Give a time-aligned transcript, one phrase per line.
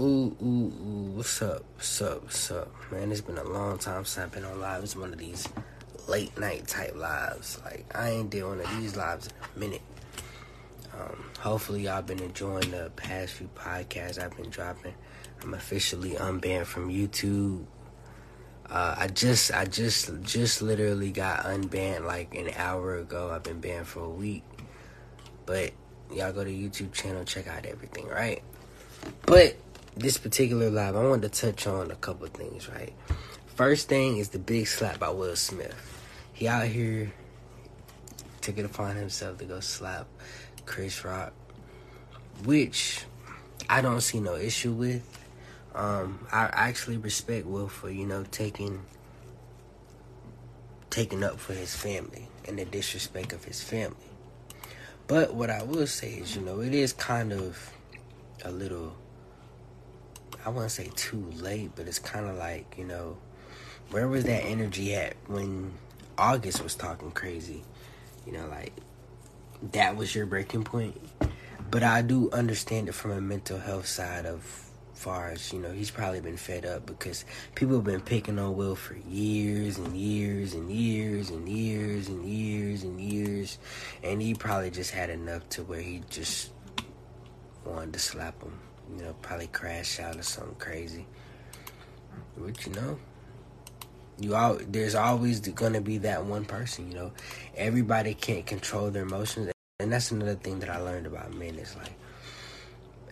[0.00, 1.64] Ooh, ooh, ooh, what's up?
[1.74, 2.22] What's up?
[2.22, 2.70] What's up?
[2.92, 4.84] Man, it's been a long time since I've been on live.
[4.84, 5.48] It's one of these
[6.06, 7.58] late night type lives.
[7.64, 9.82] Like, I ain't did one of these lives in a minute.
[10.94, 14.94] Um, hopefully, y'all been enjoying the past few podcasts I've been dropping.
[15.42, 17.64] I'm officially unbanned from YouTube.
[18.70, 23.32] Uh, I just, I just, just literally got unbanned like an hour ago.
[23.34, 24.44] I've been banned for a week.
[25.44, 25.72] But
[26.14, 28.44] y'all go to YouTube channel, check out everything, right?
[29.26, 29.56] But
[29.98, 32.92] this particular live, I wanted to touch on a couple things, right?
[33.46, 35.74] First thing is the big slap by Will Smith.
[36.32, 37.12] He out here
[38.40, 40.06] took it upon himself to go slap
[40.66, 41.32] Chris Rock,
[42.44, 43.04] which
[43.68, 45.02] I don't see no issue with.
[45.74, 48.80] Um, I actually respect Will for you know taking
[50.90, 53.96] taking up for his family and the disrespect of his family.
[55.08, 57.72] But what I will say is, you know, it is kind of
[58.44, 58.94] a little
[60.48, 63.18] I wouldn't say too late, but it's kind of like, you know,
[63.90, 65.74] where was that energy at when
[66.16, 67.62] August was talking crazy?
[68.26, 68.72] You know, like
[69.72, 70.98] that was your breaking point.
[71.70, 74.42] But I do understand it from a mental health side of
[74.94, 78.56] far as, you know, he's probably been fed up because people have been picking on
[78.56, 83.58] Will for years and years and years and years and years and years.
[84.02, 86.52] And he probably just had enough to where he just
[87.66, 88.58] wanted to slap him
[88.96, 91.06] you know, probably crash out or something crazy.
[92.36, 92.98] But you know,
[94.18, 96.90] you all there's always gonna be that one person.
[96.90, 97.12] You know,
[97.56, 101.74] everybody can't control their emotions, and that's another thing that I learned about men is
[101.76, 101.92] like.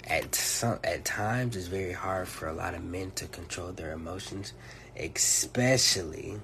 [0.08, 3.92] At some at times, it's very hard for a lot of men to control their
[3.92, 4.52] emotions,
[4.96, 6.38] especially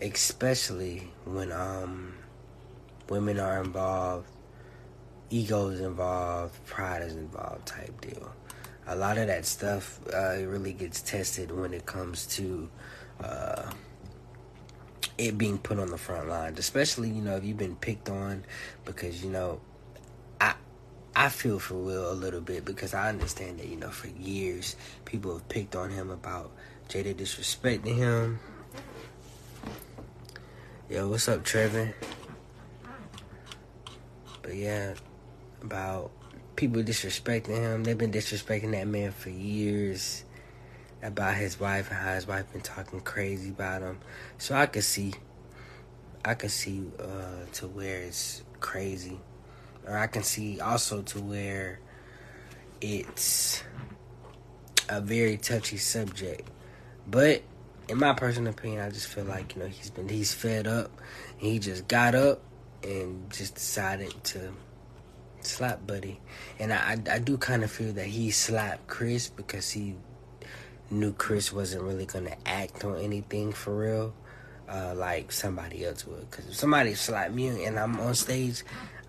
[0.00, 2.14] especially when um
[3.08, 4.28] women are involved
[5.34, 8.32] ego is involved, pride is involved type deal.
[8.86, 12.70] A lot of that stuff uh, really gets tested when it comes to
[13.22, 13.72] uh,
[15.18, 18.44] it being put on the front lines, especially you know if you've been picked on
[18.84, 19.60] because you know
[20.40, 20.54] I
[21.16, 24.76] I feel for Will a little bit because I understand that you know for years
[25.04, 26.52] people have picked on him about
[26.88, 28.38] Jada disrespecting him.
[30.88, 31.92] Yo, what's up, Trevor?
[34.42, 34.94] But yeah,
[35.64, 36.10] about
[36.56, 37.84] people disrespecting him.
[37.84, 40.24] They've been disrespecting that man for years
[41.02, 43.98] about his wife and how his wife been talking crazy about him.
[44.38, 45.14] So I could see,
[46.24, 49.18] I could see uh, to where it's crazy,
[49.86, 51.80] or I can see also to where
[52.80, 53.62] it's
[54.88, 56.48] a very touchy subject.
[57.06, 57.42] But
[57.88, 60.90] in my personal opinion, I just feel like you know he's been he's fed up,
[61.40, 62.40] and he just got up
[62.82, 64.52] and just decided to
[65.46, 66.20] slap Buddy,
[66.58, 69.96] and I I, do kind of feel that he slapped Chris because he
[70.90, 74.14] knew Chris wasn't really gonna act on anything for real,
[74.68, 76.30] uh, like somebody else would.
[76.30, 78.62] Cause if somebody slap me and I'm on stage,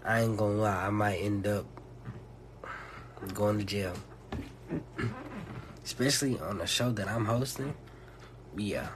[0.03, 1.65] I ain't gonna lie, I might end up
[3.33, 3.93] going to jail.
[5.83, 7.73] Especially on a show that I'm hosting.
[8.57, 8.87] Yeah,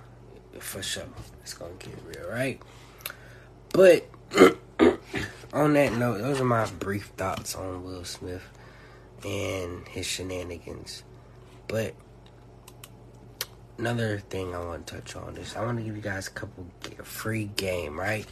[0.59, 1.03] for sure.
[1.41, 2.61] It's gonna get real, right?
[3.73, 4.07] But
[5.53, 8.43] on that note, those are my brief thoughts on Will Smith
[9.25, 11.03] and his shenanigans.
[11.67, 11.93] But
[13.77, 16.31] another thing I want to touch on is I want to give you guys a
[16.31, 16.67] couple
[17.03, 18.25] free game, right?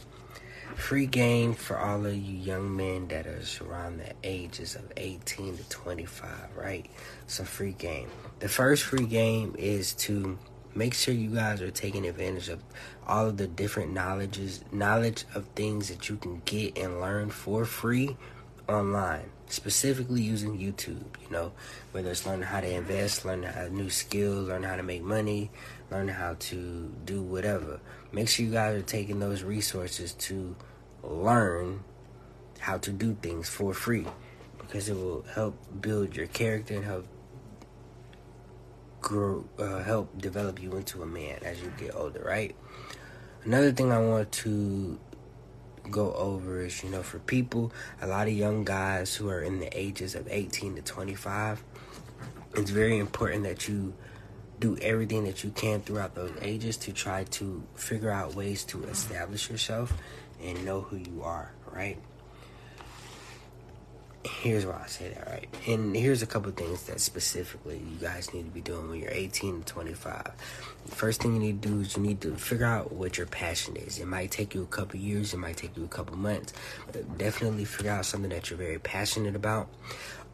[0.76, 5.56] Free game for all of you young men that are around the ages of 18
[5.56, 6.86] to 25, right?
[7.26, 8.08] A free game.
[8.38, 10.38] The first free game is to
[10.74, 12.62] make sure you guys are taking advantage of
[13.06, 17.64] all of the different knowledges knowledge of things that you can get and learn for
[17.64, 18.16] free
[18.68, 21.52] online specifically using youtube you know
[21.92, 25.50] whether it's learning how to invest learning new skills learn how to make money
[25.90, 27.80] learn how to do whatever.
[28.12, 30.56] Make sure you guys are taking those resources to
[31.02, 31.84] learn
[32.60, 34.06] how to do things for free
[34.58, 37.06] because it will help build your character and help
[39.08, 42.54] grow, uh, help develop you into a man as you get older, right?
[43.44, 45.00] Another thing I want to
[45.90, 47.72] go over is, you know, for people,
[48.02, 51.64] a lot of young guys who are in the ages of 18 to 25,
[52.54, 53.94] it's very important that you
[54.60, 58.84] do everything that you can throughout those ages to try to figure out ways to
[58.84, 59.94] establish yourself
[60.42, 61.98] and know who you are, right?
[64.40, 65.48] Here's why I say that, right?
[65.66, 69.10] And here's a couple things that specifically you guys need to be doing when you're
[69.10, 70.32] 18 to 25.
[70.86, 73.76] First thing you need to do is you need to figure out what your passion
[73.76, 73.98] is.
[73.98, 76.52] It might take you a couple years, it might take you a couple months,
[76.92, 79.68] but definitely figure out something that you're very passionate about.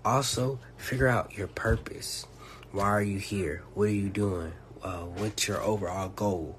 [0.05, 2.27] Also, figure out your purpose.
[2.73, 3.63] Why are you here?
[3.73, 4.53] What are you doing?
[4.83, 6.59] Uh, what's your overall goal?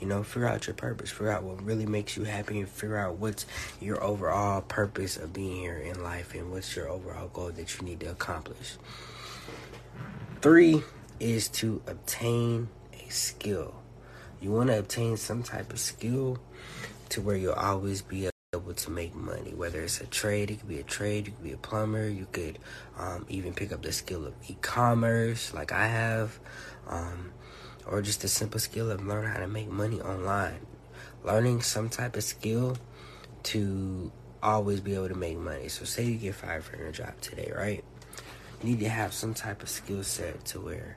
[0.00, 1.10] You know, figure out your purpose.
[1.10, 3.46] Figure out what really makes you happy and figure out what's
[3.80, 7.86] your overall purpose of being here in life and what's your overall goal that you
[7.86, 8.76] need to accomplish.
[10.40, 10.82] Three
[11.18, 13.74] is to obtain a skill.
[14.40, 16.38] You want to obtain some type of skill
[17.10, 19.52] to where you'll always be able to make money.
[19.54, 22.26] Whether it's a trade, it could be a trade, you could be a plumber, you
[22.32, 22.58] could
[22.98, 26.38] um, even pick up the skill of e commerce, like I have.
[26.88, 27.32] Um,
[27.86, 30.66] or just a simple skill of learn how to make money online.
[31.24, 32.76] Learning some type of skill
[33.44, 34.10] to
[34.42, 35.68] always be able to make money.
[35.68, 37.84] So say you get fired from your job today, right?
[38.62, 40.96] You need to have some type of skill set to where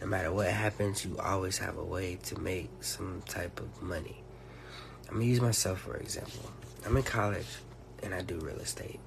[0.00, 4.22] no matter what happens, you always have a way to make some type of money.
[5.08, 6.50] I'm gonna use myself for example.
[6.86, 7.46] I'm in college
[8.02, 9.00] and I do real estate.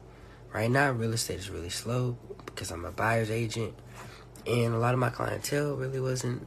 [0.53, 2.15] Right now, real estate is really slow
[2.45, 3.73] because I'm a buyer's agent,
[4.45, 6.45] and a lot of my clientele really wasn't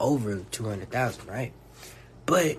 [0.00, 1.52] over 200,000, right?
[2.26, 2.56] But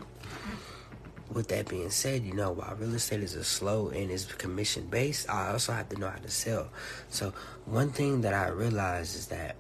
[1.33, 4.87] with that being said, you know, while real estate is a slow and is commission
[4.87, 6.69] based, I also have to know how to sell.
[7.09, 7.33] So,
[7.65, 9.55] one thing that I realized is that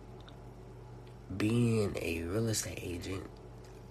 [1.37, 3.23] being a real estate agent,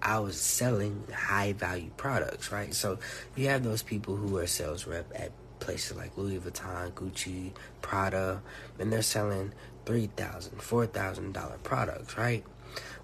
[0.01, 2.73] I was selling high value products, right?
[2.73, 2.99] So,
[3.35, 7.51] you have those people who are sales rep at places like Louis Vuitton, Gucci,
[7.81, 8.41] Prada,
[8.79, 9.53] and they're selling
[9.85, 12.43] $3,000, $4,000 products, right?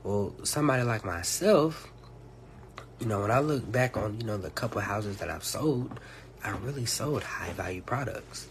[0.04, 1.88] Well, somebody like myself,
[3.00, 6.00] you know, when I look back on, you know, the couple houses that I've sold,
[6.44, 8.48] I really sold high value products.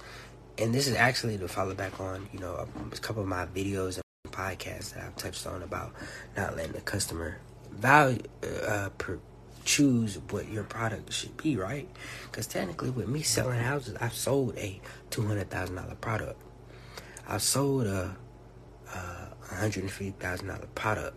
[0.58, 4.00] And this is actually to follow back on, you know, a couple of my videos
[4.25, 5.93] and podcasts that I've touched on about
[6.37, 7.38] not letting the customer
[7.70, 8.22] value
[8.66, 9.19] uh, per,
[9.64, 11.88] choose what your product should be, right?
[12.31, 16.40] Because technically, with me selling houses, I've sold a two hundred thousand dollar product.
[17.28, 18.16] I've sold a,
[18.94, 21.16] a hundred fifty thousand dollar product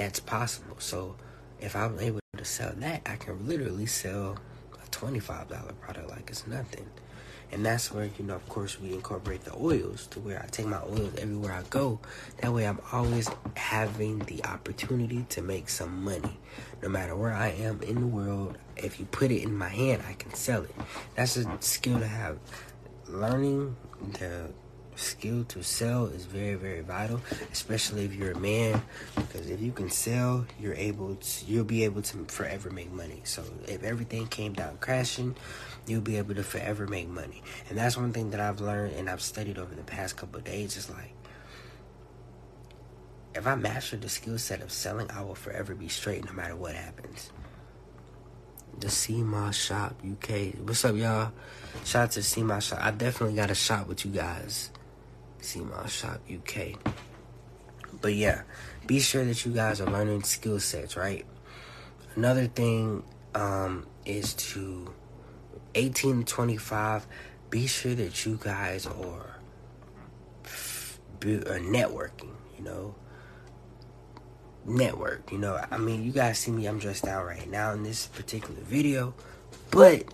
[0.00, 0.76] that's possible.
[0.78, 1.14] So
[1.60, 4.38] if I'm able to sell that, I can literally sell
[4.82, 6.86] a $25 product like it's nothing.
[7.52, 10.64] And that's where, you know, of course, we incorporate the oils to where I take
[10.64, 12.00] my oils everywhere I go.
[12.38, 16.38] That way, I'm always having the opportunity to make some money.
[16.82, 20.02] No matter where I am in the world, if you put it in my hand,
[20.08, 20.74] I can sell it.
[21.14, 22.38] That's a skill to have.
[23.06, 23.76] Learning
[24.18, 24.50] the
[25.00, 27.20] skill to sell is very very vital
[27.52, 28.80] especially if you're a man
[29.14, 33.20] because if you can sell you're able to you'll be able to forever make money
[33.24, 35.34] so if everything came down crashing
[35.86, 39.08] you'll be able to forever make money and that's one thing that i've learned and
[39.08, 41.14] i've studied over the past couple days is like
[43.34, 46.56] if i master the skill set of selling i will forever be straight no matter
[46.56, 47.30] what happens
[48.78, 50.54] the CMOS Shop UK.
[50.66, 51.32] What's up, y'all?
[51.84, 52.78] Shout out to CMOS Shop.
[52.80, 54.70] I definitely got a shop with you guys.
[55.42, 56.78] CMOS Shop UK.
[58.00, 58.42] But yeah,
[58.86, 61.26] be sure that you guys are learning skill sets, right?
[62.16, 63.02] Another thing
[63.34, 64.92] um, is to
[65.74, 67.06] 18 to 25,
[67.50, 69.40] be sure that you guys are,
[70.44, 72.94] are networking, you know.
[74.66, 75.58] Network, you know.
[75.70, 79.14] I mean, you guys see me, I'm dressed out right now in this particular video,
[79.70, 80.04] but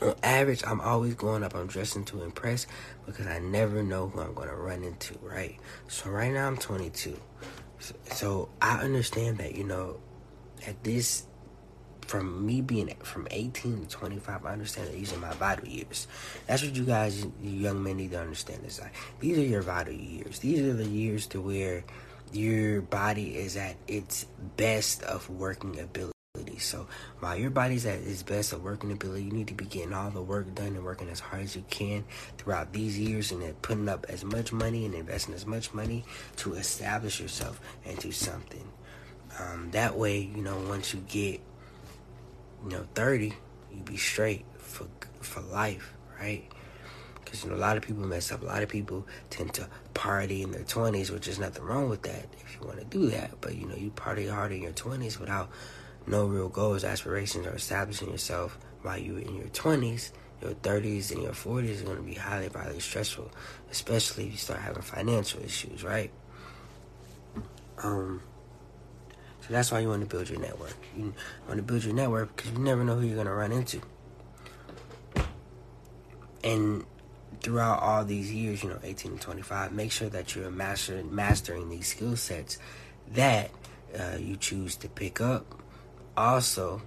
[0.00, 1.54] on average, I'm always going up.
[1.54, 2.66] I'm dressing to impress
[3.06, 5.58] because I never know who I'm going to run into, right?
[5.88, 7.18] So right now I'm 22.
[8.12, 10.00] So, I understand that, you know,
[10.66, 11.24] at this,
[12.06, 16.08] from me being from 18 to 25, I understand that these are my vital years.
[16.46, 18.64] That's what you guys, you young men, need to understand.
[18.66, 20.38] Is like these are your vital years.
[20.38, 21.84] These are the years to where
[22.32, 24.24] your body is at its
[24.56, 26.17] best of working ability.
[26.58, 26.86] So
[27.20, 30.10] while your body's at its best of working ability, you need to be getting all
[30.10, 32.04] the work done and working as hard as you can
[32.36, 36.04] throughout these years and then putting up as much money and investing as much money
[36.36, 38.68] to establish yourself into something.
[39.38, 41.40] Um, that way, you know, once you get,
[42.64, 43.34] you know, 30,
[43.72, 44.86] you be straight for
[45.20, 46.44] for life, right?
[47.24, 48.42] Because, you know, a lot of people mess up.
[48.42, 52.02] A lot of people tend to party in their 20s, which is nothing wrong with
[52.02, 53.40] that if you want to do that.
[53.40, 55.50] But, you know, you party hard in your 20s without
[56.08, 61.22] no real goals, aspirations, or establishing yourself while you're in your 20s, your 30s, and
[61.22, 63.30] your 40s is going to be highly, highly stressful,
[63.70, 66.10] especially if you start having financial issues, right?
[67.82, 68.22] Um,
[69.40, 70.76] so that's why you want to build your network.
[70.96, 71.14] You
[71.46, 73.80] want to build your network because you never know who you're going to run into.
[76.44, 76.84] And
[77.40, 81.68] throughout all these years, you know, 18 to 25, make sure that you're master, mastering
[81.68, 82.58] these skill sets
[83.12, 83.50] that
[83.98, 85.57] uh, you choose to pick up
[86.18, 86.82] also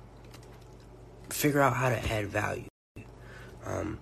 [1.29, 2.67] figure out how to add value.
[3.65, 3.99] Um,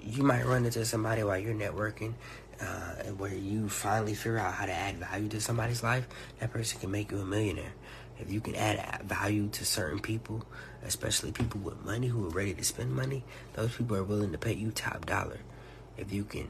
[0.00, 2.14] you might run into somebody while you're networking
[2.60, 6.06] uh, where you finally figure out how to add value to somebody's life,
[6.38, 7.72] that person can make you a millionaire.
[8.18, 10.44] If you can add value to certain people,
[10.84, 14.38] especially people with money who are ready to spend money, those people are willing to
[14.38, 15.40] pay you top dollar.
[15.96, 16.48] If you can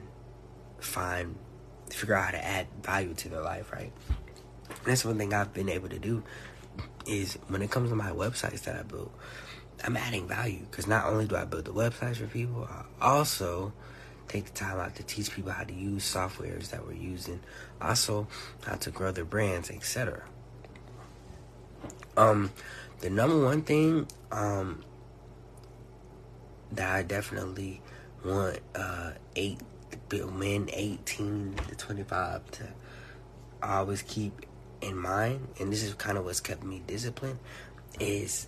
[0.81, 1.37] find,
[1.89, 3.93] figure out how to add value to their life, right?
[4.85, 6.23] that's one thing I've been able to do
[7.07, 9.11] is when it comes to my websites that I build,
[9.85, 13.73] I'm adding value because not only do I build the websites for people, I also
[14.29, 17.41] take the time out to teach people how to use softwares that we're using,
[17.81, 18.29] also
[18.65, 20.23] how to grow their brands, etc.
[22.17, 22.51] Um,
[23.01, 24.83] the number one thing um
[26.73, 27.81] that I definitely
[28.25, 29.61] want uh eight
[30.13, 32.69] men eighteen to twenty five to
[33.63, 34.47] always keep
[34.81, 37.39] in mind, and this is kind of what's kept me disciplined,
[37.99, 38.47] is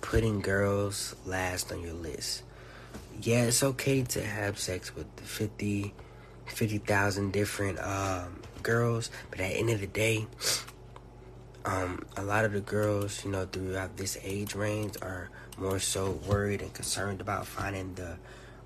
[0.00, 2.42] putting girls last on your list.
[3.20, 5.94] Yeah, it's okay to have sex with 50,
[6.46, 10.26] 50,000 different um, girls, but at the end of the day,
[11.64, 16.10] um, a lot of the girls, you know, throughout this age range are more so
[16.28, 18.16] worried and concerned about finding the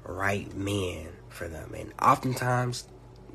[0.04, 1.74] right man for them.
[1.74, 2.88] And oftentimes,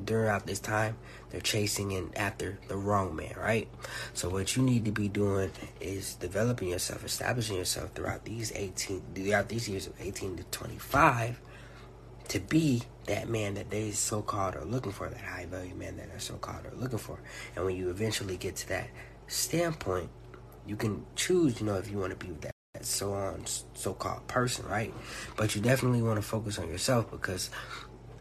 [0.06, 0.98] throughout this time,
[1.30, 3.68] they're chasing in after the wrong man, right?
[4.14, 9.02] So what you need to be doing is developing yourself, establishing yourself throughout these 18
[9.16, 11.42] throughout these years of 18 to 25
[12.30, 15.98] to be that man that they so called are looking for, that high value man
[15.98, 17.20] that they're so called are looking for.
[17.56, 18.88] And when you eventually get to that
[19.28, 20.10] standpoint,
[20.66, 23.94] you can choose, you know, if you want to be with that so on so
[23.94, 24.94] called person, right?
[25.38, 27.50] But you definitely want to focus on yourself because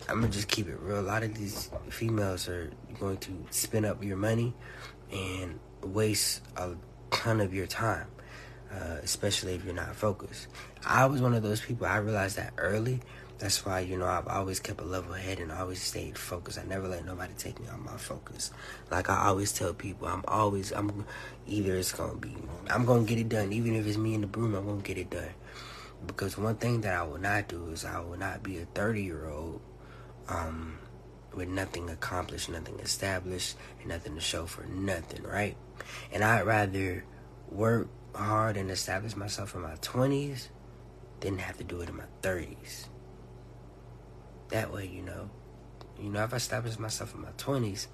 [0.09, 1.00] I'm gonna just keep it real.
[1.00, 4.54] A lot of these females are going to spend up your money
[5.12, 6.71] and waste a
[7.11, 8.06] ton of your time,
[8.73, 10.49] uh, especially if you're not focused.
[10.85, 11.87] I was one of those people.
[11.87, 13.00] I realized that early.
[13.38, 16.59] That's why you know I've always kept a level head and always stayed focused.
[16.59, 18.52] I never let nobody take me on my focus.
[18.90, 21.04] Like I always tell people, I'm always I'm
[21.47, 22.37] either it's gonna be
[22.71, 24.54] I'm gonna get it done, even if it's me in the broom.
[24.54, 25.35] I'm gonna get it done.
[26.06, 29.02] Because one thing that I will not do is I will not be a 30
[29.02, 29.61] year old
[30.32, 30.78] um,
[31.34, 35.56] with nothing accomplished, nothing established, and nothing to show for nothing, right?
[36.12, 37.04] And I'd rather
[37.50, 40.48] work hard and establish myself in my 20s
[41.20, 42.88] than have to do it in my 30s.
[44.48, 45.30] That way, you know,
[45.98, 47.86] you know, if I establish myself in my 20s,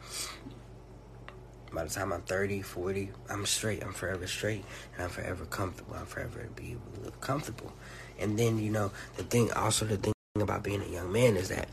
[1.73, 3.85] by the time I'm 30, 40, I'm straight.
[3.85, 4.65] I'm forever straight.
[4.95, 5.95] And I'm forever comfortable.
[5.95, 7.73] I'm forever be able to live comfortable.
[8.19, 11.51] And then, you know, the thing, also the thing about being a young man is
[11.51, 11.69] that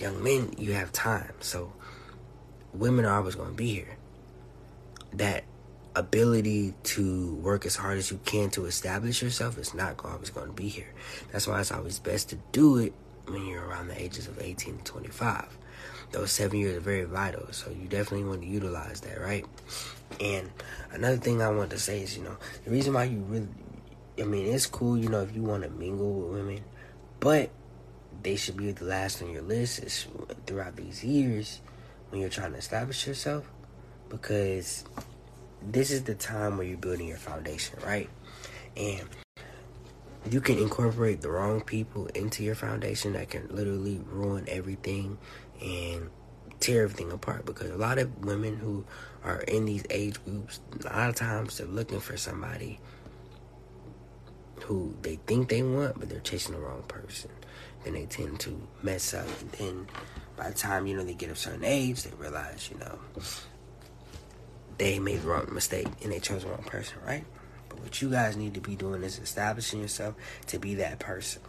[0.00, 1.32] young men, you have time.
[1.40, 1.72] So
[2.72, 3.96] women are always going to be here.
[5.12, 5.44] That
[5.94, 10.48] ability to work as hard as you can to establish yourself is not always going
[10.48, 10.92] to be here.
[11.32, 12.92] That's why it's always best to do it
[13.26, 15.56] when you're around the ages of 18 to 25.
[16.12, 19.44] Those seven years are very vital, so you definitely want to utilize that, right?
[20.20, 20.50] And
[20.92, 23.48] another thing I want to say is, you know, the reason why you really,
[24.18, 26.62] I mean, it's cool, you know, if you want to mingle with women,
[27.18, 27.50] but
[28.26, 30.08] they should be the last on your list is
[30.46, 31.60] throughout these years
[32.10, 33.48] when you're trying to establish yourself
[34.08, 34.84] because
[35.62, 38.10] this is the time where you're building your foundation, right?
[38.76, 39.08] And
[40.28, 45.18] you can incorporate the wrong people into your foundation that can literally ruin everything
[45.62, 46.10] and
[46.58, 48.84] tear everything apart because a lot of women who
[49.22, 52.80] are in these age groups a lot of times they're looking for somebody
[54.64, 57.30] who they think they want but they're chasing the wrong person
[57.86, 59.26] then they tend to mess up.
[59.40, 59.86] And then
[60.36, 62.98] by the time, you know, they get a certain age, they realize, you know,
[64.76, 67.24] they made the wrong mistake and they chose the wrong person, right?
[67.68, 70.16] But what you guys need to be doing is establishing yourself
[70.48, 71.42] to be that person.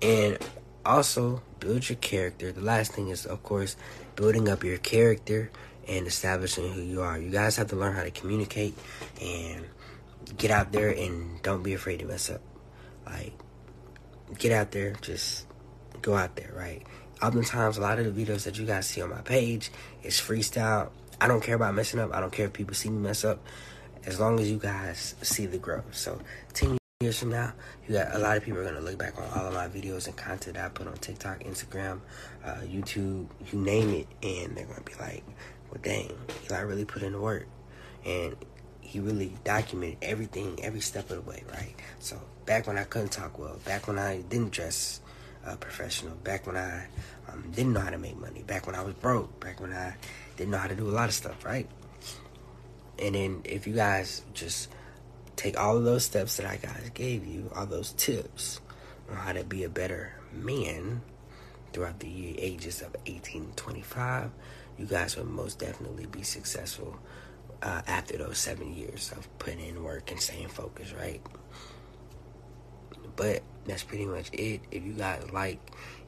[0.00, 0.38] And
[0.84, 2.52] also build your character.
[2.52, 3.76] The last thing is, of course,
[4.14, 5.50] building up your character
[5.88, 7.18] and establishing who you are.
[7.18, 8.76] You guys have to learn how to communicate
[9.20, 9.66] and
[10.36, 12.40] get out there and don't be afraid to mess up.
[13.04, 13.32] Like,
[14.38, 15.46] get out there, just
[16.02, 16.82] go out there, right?
[17.22, 19.70] Oftentimes, a lot of the videos that you guys see on my page
[20.02, 20.90] is freestyle.
[21.20, 22.14] I don't care about messing up.
[22.14, 23.40] I don't care if people see me mess up,
[24.04, 25.94] as long as you guys see the growth.
[25.94, 26.20] So,
[26.52, 27.52] ten years from now,
[27.86, 30.06] you got a lot of people are gonna look back on all of my videos
[30.06, 32.00] and content I put on TikTok, Instagram,
[32.44, 35.24] uh, YouTube, you name it, and they're gonna be like,
[35.70, 36.12] "Well, dang,
[36.44, 37.46] Eli really put in the work,"
[38.04, 38.36] and
[38.80, 41.74] he really documented everything, every step of the way, right?
[41.98, 45.00] So back when I couldn't talk well, back when I didn't dress
[45.44, 46.86] uh, professional, back when I
[47.28, 49.96] um, didn't know how to make money, back when I was broke, back when I
[50.36, 51.68] didn't know how to do a lot of stuff, right?
[52.98, 54.70] And then if you guys just
[55.34, 58.60] take all of those steps that I guys gave you, all those tips,
[59.10, 61.02] on how to be a better man
[61.72, 64.30] throughout the ages of 18 to 25,
[64.78, 66.96] you guys will most definitely be successful
[67.62, 71.20] uh, after those seven years of putting in work and staying focused, right?
[73.16, 74.60] But that's pretty much it.
[74.70, 75.58] If you guys like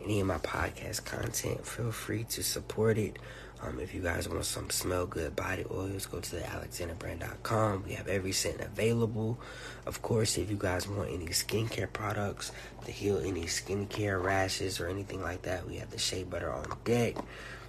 [0.03, 3.19] any of my podcast content, feel free to support it.
[3.61, 7.85] Um, if you guys want some smell good body oils, go to the alexanderbrand.com.
[7.89, 9.39] We have every scent available.
[9.85, 12.53] Of course, if you guys want any skincare products
[12.85, 16.67] to heal any skincare rashes or anything like that, we have the shea butter on
[16.85, 17.17] deck.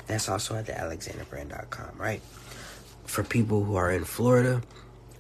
[0.06, 2.22] That's also at the alexanderbrand.com, right?
[3.06, 4.62] For people who are in Florida,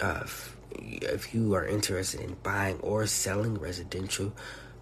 [0.01, 0.25] uh,
[0.71, 4.33] if you are interested in buying or selling residential,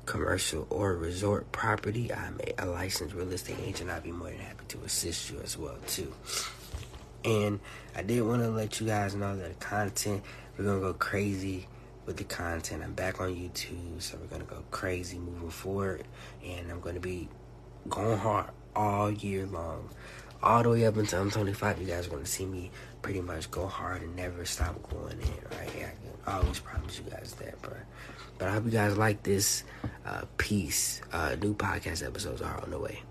[0.06, 3.90] commercial, or resort property, I'm a, licensed real estate agent.
[3.90, 6.14] I'd be more than happy to assist you as well too.
[7.26, 7.60] And
[7.96, 10.24] I did want to let you guys know that the content
[10.58, 11.68] we're gonna go crazy
[12.08, 12.82] with the content.
[12.84, 16.04] I'm back on YouTube, so we're gonna go crazy moving forward,
[16.44, 17.30] and I'm gonna be
[17.88, 19.90] going hard all year long,
[20.42, 21.80] all the way up until I'm 25.
[21.80, 22.72] You guys are gonna see me
[23.08, 25.72] pretty much go hard and never stop going in, right?
[25.80, 27.72] Yeah, I can always promise you guys that, bro.
[28.38, 29.64] But I hope you guys like this
[30.06, 31.00] uh, piece.
[31.14, 33.02] Uh, new podcast episodes are on the way.